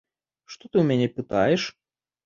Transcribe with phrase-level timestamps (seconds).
[0.53, 1.71] Што ты ў мяне пытаеш?